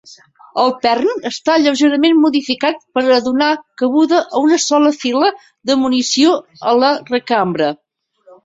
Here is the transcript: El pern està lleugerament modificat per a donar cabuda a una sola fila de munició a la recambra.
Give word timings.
El 0.61 0.71
pern 0.85 1.11
està 1.29 1.57
lleugerament 1.65 2.15
modificat 2.23 2.81
per 2.97 3.03
a 3.17 3.19
donar 3.27 3.49
cabuda 3.83 4.23
a 4.23 4.41
una 4.49 4.57
sola 4.67 4.93
fila 5.05 5.31
de 5.71 5.79
munició 5.83 6.35
a 6.73 6.77
la 6.85 6.93
recambra. 7.15 7.71